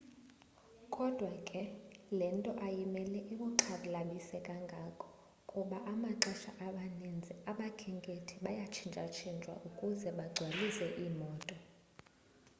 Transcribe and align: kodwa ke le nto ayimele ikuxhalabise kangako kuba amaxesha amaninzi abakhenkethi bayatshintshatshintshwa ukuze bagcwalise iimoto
kodwa 0.95 1.31
ke 1.47 1.61
le 2.17 2.27
nto 2.37 2.51
ayimele 2.65 3.19
ikuxhalabise 3.33 4.37
kangako 4.47 5.07
kuba 5.49 5.77
amaxesha 5.93 6.51
amaninzi 6.67 7.33
abakhenkethi 7.51 8.35
bayatshintshatshintshwa 8.45 9.53
ukuze 9.67 10.09
bagcwalise 10.17 10.85
iimoto 11.03 11.55